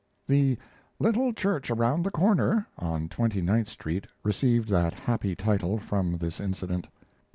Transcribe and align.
]The 0.35 0.57
"Little 0.97 1.31
Church 1.31 1.69
Around 1.69 2.01
the 2.05 2.09
Corner" 2.09 2.65
on 2.79 3.07
Twenty 3.07 3.39
ninth 3.39 3.67
Street 3.69 4.07
received 4.23 4.67
that 4.69 4.93
happy 4.95 5.35
title 5.35 5.77
from 5.77 6.17
this 6.17 6.39
incident. 6.39 6.87